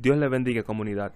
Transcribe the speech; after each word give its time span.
Dios 0.00 0.16
le 0.16 0.28
bendiga 0.28 0.62
comunidad. 0.62 1.12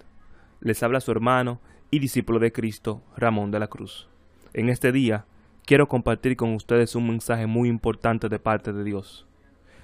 Les 0.60 0.82
habla 0.82 1.00
su 1.00 1.10
hermano 1.10 1.58
y 1.90 2.00
discípulo 2.00 2.38
de 2.38 2.52
Cristo, 2.52 3.02
Ramón 3.17 3.50
de 3.50 3.58
la 3.58 3.68
Cruz. 3.68 4.10
En 4.52 4.68
este 4.68 4.92
día 4.92 5.25
quiero 5.64 5.88
compartir 5.88 6.36
con 6.36 6.52
ustedes 6.52 6.94
un 6.94 7.08
mensaje 7.08 7.47
muy 7.47 7.70
importante 7.70 8.29
de 8.29 8.39
parte 8.39 8.75
de 8.75 8.84
Dios. 8.84 9.27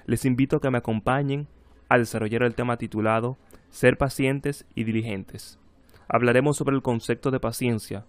Les 0.05 0.23
invito 0.23 0.57
a 0.57 0.61
que 0.61 0.69
me 0.69 0.77
acompañen 0.77 1.47
a 1.89 1.97
desarrollar 1.97 2.43
el 2.43 2.53
tema 2.53 2.77
titulado 2.77 3.39
Ser 3.71 3.97
pacientes 3.97 4.67
y 4.75 4.83
diligentes. 4.83 5.59
Hablaremos 6.07 6.57
sobre 6.57 6.75
el 6.75 6.83
concepto 6.83 7.31
de 7.31 7.39
paciencia. 7.39 8.05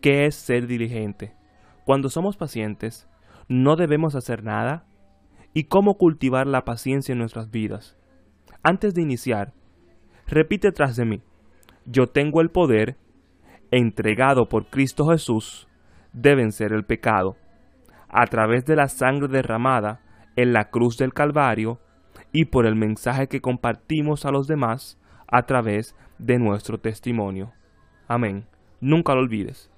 ¿Qué 0.00 0.26
es 0.26 0.34
ser 0.34 0.66
diligente? 0.66 1.36
Cuando 1.84 2.10
somos 2.10 2.36
pacientes, 2.36 3.06
no 3.46 3.76
debemos 3.76 4.16
hacer 4.16 4.42
nada 4.42 4.84
y 5.52 5.64
cómo 5.64 5.96
cultivar 5.96 6.48
la 6.48 6.64
paciencia 6.64 7.12
en 7.12 7.18
nuestras 7.18 7.52
vidas. 7.52 7.96
Antes 8.64 8.94
de 8.94 9.02
iniciar, 9.02 9.52
repite 10.26 10.72
tras 10.72 10.96
de 10.96 11.04
mí, 11.04 11.22
yo 11.86 12.06
tengo 12.06 12.40
el 12.40 12.50
poder, 12.50 12.96
entregado 13.70 14.48
por 14.48 14.66
Cristo 14.66 15.08
Jesús, 15.08 15.68
de 16.12 16.34
vencer 16.34 16.72
el 16.72 16.84
pecado, 16.84 17.36
a 18.08 18.26
través 18.26 18.64
de 18.64 18.76
la 18.76 18.88
sangre 18.88 19.28
derramada 19.28 20.00
en 20.36 20.52
la 20.52 20.70
cruz 20.70 20.96
del 20.96 21.12
Calvario 21.12 21.80
y 22.32 22.46
por 22.46 22.66
el 22.66 22.74
mensaje 22.74 23.28
que 23.28 23.40
compartimos 23.40 24.24
a 24.24 24.30
los 24.30 24.46
demás 24.46 24.98
a 25.26 25.46
través 25.46 25.96
de 26.18 26.38
nuestro 26.38 26.78
testimonio. 26.78 27.52
Amén. 28.06 28.46
Nunca 28.80 29.14
lo 29.14 29.20
olvides. 29.20 29.70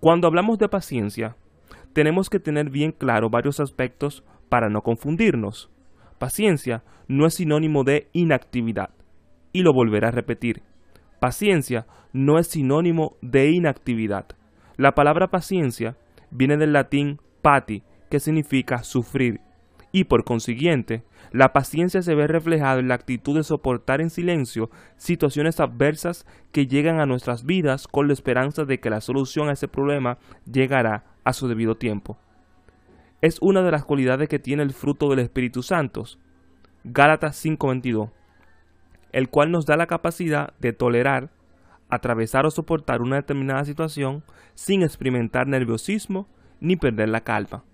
Cuando 0.00 0.26
hablamos 0.26 0.58
de 0.58 0.68
paciencia, 0.68 1.36
tenemos 1.92 2.30
que 2.30 2.40
tener 2.40 2.70
bien 2.70 2.92
claro 2.92 3.30
varios 3.30 3.60
aspectos 3.60 4.24
para 4.48 4.68
no 4.68 4.82
confundirnos. 4.82 5.70
Paciencia 6.18 6.82
no 7.06 7.26
es 7.26 7.34
sinónimo 7.34 7.84
de 7.84 8.08
inactividad. 8.12 8.90
Y 9.52 9.62
lo 9.62 9.72
volveré 9.72 10.06
a 10.06 10.12
repetir. 10.12 10.62
Paciencia 11.20 11.86
no 12.12 12.38
es 12.38 12.48
sinónimo 12.48 13.16
de 13.22 13.50
inactividad. 13.50 14.26
La 14.76 14.94
palabra 14.94 15.28
paciencia 15.28 15.96
viene 16.30 16.56
del 16.56 16.72
latín 16.72 17.20
pati, 17.42 17.82
que 18.10 18.20
significa 18.20 18.84
sufrir, 18.84 19.40
y 19.90 20.04
por 20.04 20.24
consiguiente, 20.24 21.02
la 21.32 21.52
paciencia 21.52 22.02
se 22.02 22.14
ve 22.14 22.26
reflejada 22.26 22.78
en 22.78 22.88
la 22.88 22.94
actitud 22.94 23.36
de 23.36 23.42
soportar 23.42 24.00
en 24.00 24.10
silencio 24.10 24.70
situaciones 24.96 25.60
adversas 25.60 26.26
que 26.52 26.66
llegan 26.66 27.00
a 27.00 27.06
nuestras 27.06 27.44
vidas 27.44 27.88
con 27.88 28.06
la 28.06 28.12
esperanza 28.12 28.64
de 28.64 28.80
que 28.80 28.90
la 28.90 29.00
solución 29.00 29.48
a 29.48 29.52
ese 29.52 29.68
problema 29.68 30.18
llegará 30.50 31.04
a 31.24 31.32
su 31.32 31.48
debido 31.48 31.76
tiempo 31.76 32.18
es 33.20 33.38
una 33.40 33.62
de 33.62 33.70
las 33.70 33.84
cualidades 33.84 34.28
que 34.28 34.38
tiene 34.38 34.62
el 34.62 34.72
fruto 34.72 35.08
del 35.10 35.18
Espíritu 35.20 35.62
Santo. 35.62 36.04
Gálatas 36.84 37.36
5:22, 37.44 38.10
el 39.12 39.28
cual 39.28 39.50
nos 39.50 39.66
da 39.66 39.76
la 39.76 39.86
capacidad 39.86 40.52
de 40.60 40.72
tolerar, 40.72 41.30
atravesar 41.88 42.46
o 42.46 42.50
soportar 42.50 43.00
una 43.00 43.16
determinada 43.16 43.64
situación 43.64 44.22
sin 44.54 44.82
experimentar 44.82 45.46
nerviosismo 45.46 46.26
ni 46.60 46.76
perder 46.76 47.08
la 47.08 47.22
calma. 47.22 47.64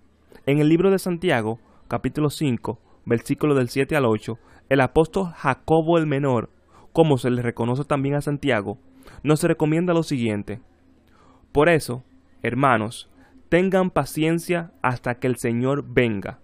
En 0.45 0.59
el 0.59 0.69
libro 0.69 0.91
de 0.91 0.99
Santiago, 0.99 1.59
capítulo 1.87 2.29
5, 2.29 2.79
versículo 3.05 3.55
del 3.55 3.69
7 3.69 3.95
al 3.95 4.05
8, 4.05 4.37
el 4.69 4.81
apóstol 4.81 5.31
Jacobo 5.35 5.97
el 5.97 6.07
Menor, 6.07 6.49
como 6.93 7.17
se 7.17 7.29
le 7.29 7.41
reconoce 7.41 7.83
también 7.83 8.15
a 8.15 8.21
Santiago, 8.21 8.77
nos 9.23 9.43
recomienda 9.43 9.93
lo 9.93 10.03
siguiente. 10.03 10.61
Por 11.51 11.69
eso, 11.69 12.03
hermanos, 12.41 13.09
Tengan 13.49 13.91
paciencia 13.91 14.71
hasta 14.81 15.15
que 15.15 15.27
el 15.27 15.37
Señor 15.37 15.85
venga. 15.87 16.39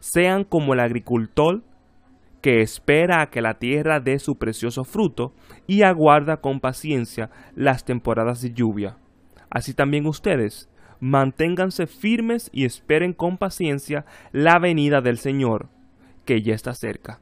Sean 0.00 0.44
como 0.44 0.74
el 0.74 0.80
agricultor 0.80 1.62
que 2.42 2.60
espera 2.60 3.22
a 3.22 3.30
que 3.30 3.40
la 3.40 3.58
tierra 3.58 4.00
dé 4.00 4.18
su 4.18 4.36
precioso 4.36 4.84
fruto 4.84 5.32
y 5.66 5.82
aguarda 5.82 6.38
con 6.38 6.60
paciencia 6.60 7.30
las 7.54 7.84
temporadas 7.84 8.42
de 8.42 8.52
lluvia. 8.52 8.98
Así 9.48 9.74
también 9.74 10.06
ustedes, 10.06 10.68
manténganse 11.00 11.86
firmes 11.86 12.50
y 12.52 12.64
esperen 12.64 13.12
con 13.12 13.38
paciencia 13.38 14.04
la 14.32 14.58
venida 14.58 15.00
del 15.00 15.18
Señor, 15.18 15.68
que 16.24 16.42
ya 16.42 16.54
está 16.54 16.74
cerca. 16.74 17.20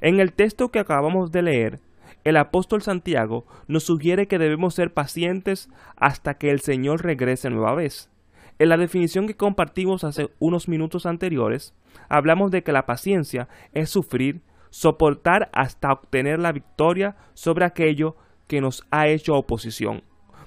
En 0.00 0.20
el 0.20 0.32
texto 0.32 0.70
que 0.70 0.80
acabamos 0.80 1.30
de 1.30 1.42
leer, 1.42 1.80
el 2.24 2.36
apóstol 2.36 2.82
Santiago 2.82 3.46
nos 3.68 3.84
sugiere 3.84 4.26
que 4.26 4.38
debemos 4.38 4.74
ser 4.74 4.92
pacientes 4.92 5.70
hasta 5.96 6.34
que 6.34 6.50
el 6.50 6.60
Señor 6.60 7.04
regrese 7.04 7.48
nueva 7.48 7.74
vez. 7.74 8.10
En 8.58 8.70
la 8.70 8.76
definición 8.76 9.28
que 9.28 9.36
compartimos 9.36 10.02
hace 10.02 10.30
unos 10.40 10.68
minutos 10.68 11.06
anteriores, 11.06 11.74
hablamos 12.08 12.50
de 12.50 12.62
que 12.62 12.72
la 12.72 12.86
paciencia 12.86 13.48
es 13.72 13.88
sufrir, 13.90 14.42
soportar 14.70 15.50
hasta 15.52 15.92
obtener 15.92 16.38
la 16.38 16.52
victoria 16.52 17.16
sobre 17.34 17.64
aquello 17.64 18.16
que 18.46 18.60
nos 18.60 18.86
ha 18.90 19.08
hecho 19.08 19.34
oposición. 19.34 20.02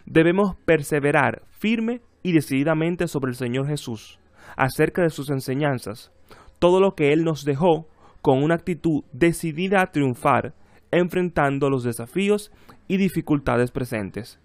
Debemos 0.06 0.56
perseverar 0.66 1.44
firme 1.50 2.02
y 2.24 2.34
decididamente 2.34 3.08
sobre 3.08 3.30
el 3.30 3.36
Señor 3.36 3.68
Jesús, 3.68 4.20
acerca 4.56 5.04
de 5.04 5.10
sus 5.10 5.30
enseñanzas, 5.30 6.12
todo 6.60 6.80
lo 6.80 6.96
que 6.96 7.14
Él 7.14 7.24
nos 7.24 7.46
dejó 7.46 7.88
con 8.22 8.44
una 8.44 8.56
actitud 8.56 9.04
decidida 9.12 9.82
a 9.82 9.92
triunfar, 9.92 10.54
enfrentando 10.92 11.70
los 11.70 11.84
desafíos 11.84 12.52
y 12.88 12.98
dificultades 12.98 13.72
presentes. 13.72 14.40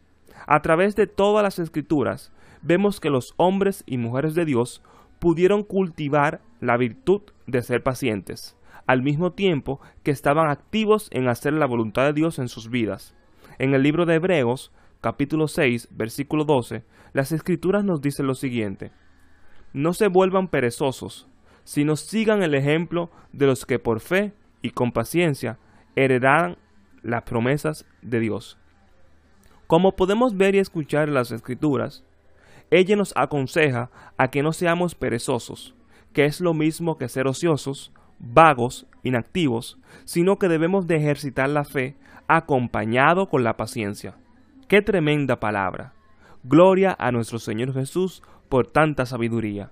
A 0.46 0.60
través 0.60 0.94
de 0.96 1.06
todas 1.06 1.42
las 1.42 1.58
escrituras, 1.58 2.32
vemos 2.62 3.00
que 3.00 3.10
los 3.10 3.34
hombres 3.36 3.82
y 3.86 3.98
mujeres 3.98 4.34
de 4.34 4.44
Dios 4.44 4.82
pudieron 5.18 5.62
cultivar 5.62 6.40
la 6.60 6.76
virtud 6.76 7.22
de 7.46 7.62
ser 7.62 7.82
pacientes, 7.82 8.56
al 8.86 9.02
mismo 9.02 9.32
tiempo 9.32 9.80
que 10.02 10.10
estaban 10.10 10.48
activos 10.48 11.08
en 11.10 11.28
hacer 11.28 11.52
la 11.52 11.66
voluntad 11.66 12.04
de 12.04 12.12
Dios 12.12 12.38
en 12.38 12.48
sus 12.48 12.70
vidas. 12.70 13.14
En 13.58 13.74
el 13.74 13.82
libro 13.82 14.06
de 14.06 14.14
Hebreos, 14.14 14.72
capítulo 15.00 15.48
6, 15.48 15.88
versículo 15.90 16.44
12, 16.44 16.84
las 17.12 17.32
escrituras 17.32 17.84
nos 17.84 18.00
dicen 18.00 18.26
lo 18.26 18.34
siguiente, 18.34 18.92
No 19.72 19.92
se 19.92 20.08
vuelvan 20.08 20.48
perezosos, 20.48 21.28
sino 21.64 21.96
sigan 21.96 22.42
el 22.42 22.54
ejemplo 22.54 23.10
de 23.32 23.46
los 23.46 23.66
que 23.66 23.78
por 23.78 24.00
fe 24.00 24.32
y 24.62 24.70
con 24.70 24.92
paciencia 24.92 25.58
heredarán 25.96 26.58
las 27.02 27.22
promesas 27.22 27.86
de 28.02 28.20
Dios. 28.20 28.58
Como 29.66 29.96
podemos 29.96 30.36
ver 30.36 30.54
y 30.54 30.58
escuchar 30.58 31.08
las 31.08 31.32
escrituras, 31.32 32.04
ella 32.70 32.96
nos 32.96 33.12
aconseja 33.16 33.90
a 34.16 34.28
que 34.28 34.42
no 34.42 34.52
seamos 34.52 34.94
perezosos, 34.94 35.74
que 36.12 36.24
es 36.24 36.40
lo 36.40 36.54
mismo 36.54 36.98
que 36.98 37.08
ser 37.08 37.26
ociosos, 37.26 37.92
vagos, 38.18 38.86
inactivos, 39.02 39.78
sino 40.04 40.38
que 40.38 40.48
debemos 40.48 40.86
de 40.86 40.96
ejercitar 40.96 41.48
la 41.48 41.64
fe 41.64 41.96
acompañado 42.28 43.28
con 43.28 43.44
la 43.44 43.56
paciencia. 43.56 44.16
¡Qué 44.68 44.82
tremenda 44.82 45.38
palabra! 45.38 45.92
Gloria 46.42 46.96
a 46.98 47.12
nuestro 47.12 47.38
Señor 47.38 47.72
Jesús 47.72 48.22
por 48.48 48.66
tanta 48.66 49.06
sabiduría. 49.06 49.70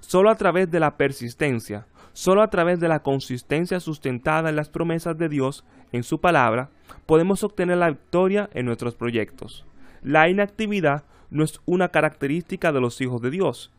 Solo 0.00 0.30
a 0.30 0.36
través 0.36 0.70
de 0.70 0.80
la 0.80 0.96
persistencia, 0.96 1.86
solo 2.12 2.42
a 2.42 2.48
través 2.48 2.78
de 2.80 2.88
la 2.88 3.02
consistencia 3.02 3.80
sustentada 3.80 4.50
en 4.50 4.56
las 4.56 4.68
promesas 4.68 5.16
de 5.18 5.28
Dios 5.28 5.64
en 5.92 6.02
su 6.02 6.20
palabra, 6.20 6.70
podemos 7.06 7.42
obtener 7.42 7.78
la 7.78 7.90
victoria 7.90 8.50
en 8.54 8.66
nuestros 8.66 8.94
proyectos. 8.94 9.66
La 10.02 10.28
inactividad 10.28 11.04
no 11.30 11.42
es 11.42 11.60
una 11.64 11.88
característica 11.88 12.72
de 12.72 12.80
los 12.80 13.00
hijos 13.00 13.20
de 13.20 13.30
Dios. 13.30 13.72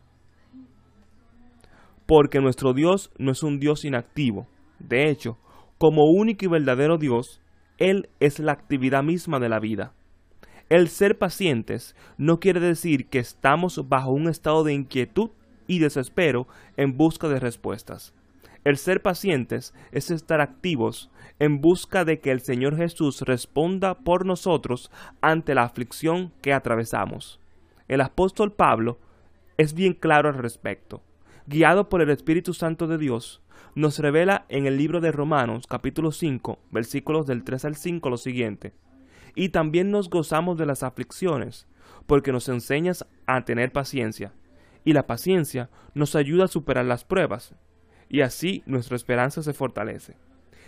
Porque 2.06 2.40
nuestro 2.40 2.74
Dios 2.74 3.12
no 3.18 3.32
es 3.32 3.44
un 3.44 3.60
Dios 3.60 3.86
inactivo. 3.86 4.48
De 4.80 5.10
hecho, 5.10 5.38
como 5.78 6.04
único 6.06 6.46
y 6.46 6.48
verdadero 6.48 6.98
Dios, 6.98 7.42
Él 7.78 8.10
es 8.20 8.40
la 8.40 8.52
actividad 8.52 9.04
misma 9.04 9.40
de 9.40 9.50
la 9.50 9.60
vida. 9.60 9.94
El 10.70 10.88
ser 10.88 11.18
pacientes 11.18 11.96
no 12.18 12.40
quiere 12.40 12.60
decir 12.60 13.08
que 13.08 13.20
estamos 13.20 13.88
bajo 13.88 14.12
un 14.12 14.28
estado 14.28 14.64
de 14.64 14.74
inquietud 14.74 15.30
y 15.68 15.80
desespero 15.80 16.48
en 16.76 16.98
busca 16.98 17.28
de 17.28 17.40
respuestas. 17.40 18.14
El 18.64 18.78
ser 18.78 19.04
pacientes 19.04 19.76
es 19.92 20.10
estar 20.10 20.42
activos 20.42 21.12
en 21.38 21.62
busca 21.62 22.04
de 22.04 22.20
que 22.20 22.32
el 22.32 22.42
Señor 22.42 22.76
Jesús 22.76 23.22
responda 23.22 23.94
por 23.94 24.26
nosotros 24.26 24.92
ante 25.22 25.54
la 25.54 25.64
aflicción 25.64 26.32
que 26.42 26.52
atravesamos. 26.52 27.40
El 27.88 28.02
apóstol 28.02 28.52
Pablo 28.52 28.98
es 29.58 29.76
bien 29.76 29.94
claro 29.94 30.30
al 30.30 30.36
respecto. 30.36 31.04
Guiado 31.48 31.90
por 31.90 32.02
el 32.02 32.10
Espíritu 32.10 32.56
Santo 32.56 32.88
de 32.88 32.98
Dios, 32.98 33.44
nos 33.76 34.00
revela 34.00 34.48
en 34.50 34.66
el 34.66 34.78
libro 34.78 35.00
de 35.00 35.12
Romanos 35.12 35.68
capítulo 35.68 36.12
5 36.12 36.58
versículos 36.72 37.28
del 37.28 37.44
3 37.44 37.66
al 37.66 37.76
5 37.76 38.10
lo 38.10 38.18
siguiente. 38.18 38.74
Y 39.36 39.50
también 39.50 39.92
nos 39.92 40.10
gozamos 40.10 40.58
de 40.58 40.66
las 40.66 40.82
aflicciones, 40.82 41.68
porque 42.08 42.32
nos 42.32 42.50
enseñas 42.50 43.06
a 43.28 43.46
tener 43.46 43.72
paciencia, 43.72 44.34
y 44.84 44.94
la 44.94 45.06
paciencia 45.06 45.70
nos 45.94 46.16
ayuda 46.16 46.46
a 46.46 46.48
superar 46.48 46.86
las 46.86 47.04
pruebas, 47.04 47.54
y 48.10 48.22
así 48.22 48.64
nuestra 48.66 48.96
esperanza 48.96 49.44
se 49.44 49.54
fortalece. 49.54 50.18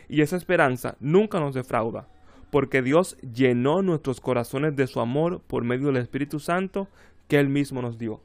Y 0.07 0.21
esa 0.21 0.35
esperanza 0.35 0.95
nunca 0.99 1.39
nos 1.39 1.55
defrauda, 1.55 2.07
porque 2.51 2.83
Dios 2.83 3.17
llenó 3.21 3.81
nuestros 3.81 4.21
corazones 4.21 4.75
de 4.75 4.85
su 4.85 4.99
amor 4.99 5.41
por 5.47 5.63
medio 5.63 5.87
del 5.87 5.97
Espíritu 5.97 6.39
Santo 6.39 6.87
que 7.27 7.39
Él 7.39 7.49
mismo 7.49 7.81
nos 7.81 7.97
dio. 7.97 8.21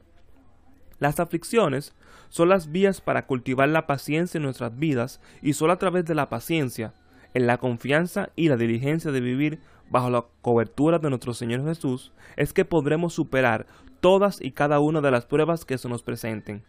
Las 1.03 1.19
aflicciones 1.19 1.97
son 2.29 2.49
las 2.49 2.71
vías 2.71 3.01
para 3.01 3.27
cultivar 3.27 3.69
la 3.69 3.89
paciencia 3.89 4.39
en 4.39 4.45
nuestras 4.45 4.79
vidas 4.79 5.21
y 5.43 5.55
solo 5.55 5.73
a 5.73 5.77
través 5.77 6.05
de 6.05 6.15
la 6.15 6.29
paciencia 6.29 6.95
en 7.35 7.49
la 7.49 7.59
confianza 7.59 8.29
y 8.37 8.49
la 8.49 8.57
diligencia 8.57 9.11
de 9.11 9.21
vivir 9.21 9.59
bajo 9.91 10.11
la 10.11 10.27
cobertura 10.43 11.01
de 11.01 11.11
nuestro 11.11 11.35
Señor 11.35 11.65
Jesús, 11.65 12.13
es 12.37 12.53
que 12.53 12.65
podremos 12.65 13.15
superar 13.15 13.67
todas 13.99 14.41
y 14.41 14.53
cada 14.53 14.79
una 14.79 15.01
de 15.01 15.11
las 15.11 15.27
pruebas 15.27 15.65
que 15.65 15.77
se 15.77 15.89
nos 15.89 16.05
presenten. 16.05 16.63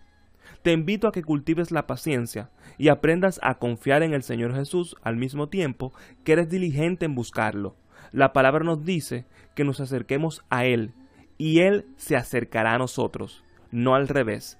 Te 0.64 0.72
invito 0.72 1.08
a 1.08 1.12
que 1.12 1.22
cultives 1.22 1.70
la 1.70 1.86
paciencia 1.86 2.50
y 2.80 2.88
aprendas 2.88 3.40
a 3.44 3.60
confiar 3.60 4.02
en 4.02 4.16
el 4.16 4.24
Señor 4.24 4.56
Jesús 4.56 4.96
al 5.04 5.16
mismo 5.16 5.48
tiempo 5.48 5.94
que 6.24 6.32
eres 6.32 6.50
diligente 6.50 7.06
en 7.06 7.14
buscarlo. 7.14 7.76
La 8.12 8.34
palabra 8.34 8.64
nos 8.64 8.84
dice 8.84 9.28
que 9.54 9.64
nos 9.64 9.80
acerquemos 9.80 10.44
a 10.50 10.66
Él 10.66 10.96
y 11.38 11.60
Él 11.60 11.86
se 11.98 12.16
acercará 12.16 12.74
a 12.74 12.80
nosotros, 12.80 13.43
no 13.74 13.96
al 13.96 14.08
revés. 14.08 14.58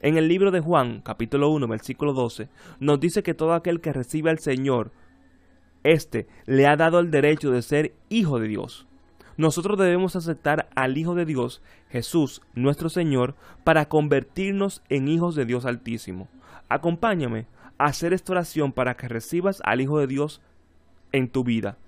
En 0.00 0.16
el 0.16 0.26
libro 0.26 0.50
de 0.50 0.60
Juan, 0.60 1.00
capítulo 1.02 1.50
1, 1.50 1.68
versículo 1.68 2.12
12, 2.12 2.48
nos 2.80 2.98
dice 2.98 3.22
que 3.22 3.34
todo 3.34 3.54
aquel 3.54 3.80
que 3.80 3.92
recibe 3.92 4.30
al 4.30 4.38
Señor, 4.38 4.90
éste 5.84 6.26
le 6.46 6.66
ha 6.66 6.76
dado 6.76 6.98
el 6.98 7.10
derecho 7.10 7.50
de 7.50 7.62
ser 7.62 7.94
hijo 8.08 8.40
de 8.40 8.48
Dios. 8.48 8.86
Nosotros 9.36 9.78
debemos 9.78 10.14
aceptar 10.16 10.68
al 10.76 10.96
Hijo 10.96 11.14
de 11.14 11.24
Dios, 11.24 11.60
Jesús, 11.90 12.40
nuestro 12.54 12.88
Señor, 12.88 13.34
para 13.64 13.88
convertirnos 13.88 14.82
en 14.88 15.08
hijos 15.08 15.34
de 15.34 15.44
Dios 15.44 15.64
Altísimo. 15.64 16.28
Acompáñame 16.68 17.46
a 17.76 17.86
hacer 17.86 18.12
esta 18.12 18.32
oración 18.32 18.72
para 18.72 18.96
que 18.96 19.08
recibas 19.08 19.60
al 19.64 19.80
Hijo 19.80 19.98
de 19.98 20.06
Dios 20.06 20.40
en 21.10 21.28
tu 21.28 21.42
vida. 21.42 21.78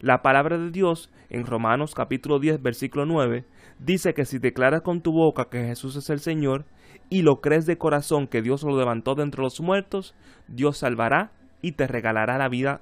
La 0.00 0.20
palabra 0.20 0.58
de 0.58 0.70
Dios 0.70 1.10
en 1.30 1.46
Romanos 1.46 1.94
capítulo 1.94 2.38
10 2.38 2.62
versículo 2.62 3.06
9 3.06 3.44
dice 3.78 4.14
que 4.14 4.24
si 4.24 4.38
declaras 4.38 4.82
con 4.82 5.00
tu 5.00 5.12
boca 5.12 5.48
que 5.50 5.64
Jesús 5.64 5.96
es 5.96 6.10
el 6.10 6.20
Señor 6.20 6.64
y 7.08 7.22
lo 7.22 7.40
crees 7.40 7.66
de 7.66 7.78
corazón 7.78 8.26
que 8.26 8.42
Dios 8.42 8.62
lo 8.62 8.76
levantó 8.76 9.14
de 9.14 9.22
entre 9.22 9.42
los 9.42 9.60
muertos, 9.60 10.14
Dios 10.48 10.78
salvará 10.78 11.32
y 11.62 11.72
te 11.72 11.86
regalará 11.86 12.38
la 12.38 12.48
vida 12.48 12.80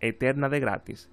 eterna 0.00 0.48
de 0.48 0.60
gratis. 0.60 1.10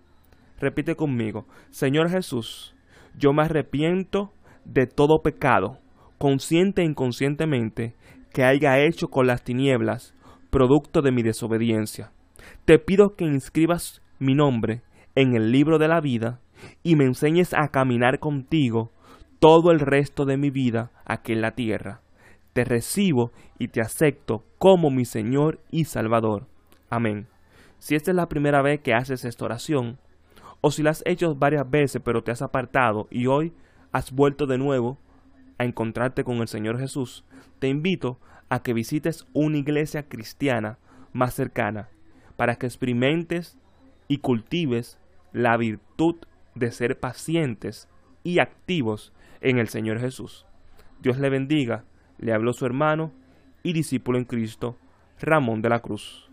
Repite 0.60 0.96
conmigo, 0.96 1.46
Señor 1.70 2.10
Jesús, 2.10 2.76
yo 3.18 3.34
me 3.34 3.44
arrepiento 3.44 4.32
de 4.66 4.86
todo 4.86 5.22
pecado, 5.24 5.80
consciente 6.18 6.82
e 6.82 6.86
inconscientemente, 6.86 7.96
que 8.32 8.44
haya 8.44 8.80
hecho 8.80 9.08
con 9.08 9.28
las 9.28 9.44
tinieblas, 9.44 10.14
producto 10.50 11.02
de 11.02 11.12
mi 11.12 11.24
desobediencia. 11.24 12.12
Te 12.66 12.80
pido 12.80 13.16
que 13.16 13.26
inscribas 13.26 14.02
mi 14.20 14.36
nombre 14.36 14.84
en 15.16 15.36
el 15.36 15.52
libro 15.52 15.80
de 15.80 15.88
la 15.88 16.00
vida 16.00 16.40
y 16.84 16.96
me 16.96 17.06
enseñes 17.06 17.54
a 17.54 17.70
caminar 17.70 18.20
contigo 18.20 18.92
todo 19.42 19.72
el 19.72 19.80
resto 19.80 20.26
de 20.26 20.38
mi 20.38 20.52
vida 20.52 20.92
aquí 21.04 21.34
en 21.34 21.42
la 21.42 21.56
tierra. 21.56 22.02
Te 22.54 22.64
recibo 22.64 23.32
y 23.58 23.70
te 23.70 23.82
acepto 23.82 24.46
como 24.60 24.92
mi 24.92 25.04
Señor 25.04 25.60
y 25.72 25.86
Salvador. 25.86 26.46
Amén. 26.92 27.26
Si 27.80 27.96
esta 27.96 28.12
es 28.12 28.16
la 28.16 28.30
primera 28.30 28.62
vez 28.62 28.82
que 28.82 28.94
haces 28.94 29.26
esta 29.26 29.46
oración, 29.46 29.98
o 30.62 30.70
si 30.70 30.84
la 30.84 30.92
has 30.92 31.02
hecho 31.08 31.34
varias 31.34 31.68
veces 31.68 32.04
pero 32.06 32.24
te 32.24 32.30
has 32.30 32.44
apartado 32.44 33.08
y 33.10 33.26
hoy 33.26 33.52
has 33.92 34.12
vuelto 34.12 34.46
de 34.46 34.60
nuevo 34.60 35.00
a 35.58 35.66
encontrarte 35.66 36.24
con 36.24 36.38
el 36.38 36.48
Señor 36.48 36.78
Jesús, 36.78 37.26
te 37.58 37.68
invito 37.68 38.20
a 38.48 38.62
que 38.62 38.74
visites 38.74 39.26
una 39.34 39.58
iglesia 39.58 40.08
cristiana 40.08 40.78
más 41.14 41.34
cercana 41.34 41.90
para 42.38 42.58
que 42.58 42.68
experimentes 42.68 43.58
y 44.08 44.20
cultives 44.20 45.00
la 45.34 45.58
virtud 45.58 46.18
de 46.54 46.72
ser 46.72 47.00
pacientes 47.00 47.90
y 48.24 48.38
activos 48.38 49.14
en 49.42 49.58
el 49.58 49.68
Señor 49.68 50.00
Jesús. 50.00 50.46
Dios 51.02 51.18
le 51.18 51.30
bendiga, 51.30 51.84
le 52.18 52.34
habló 52.34 52.54
su 52.54 52.66
hermano 52.66 53.12
y 53.64 53.74
discípulo 53.74 54.18
en 54.18 54.26
Cristo, 54.26 54.78
Ramón 55.20 55.62
de 55.62 55.70
la 55.70 55.80
Cruz. 55.80 56.31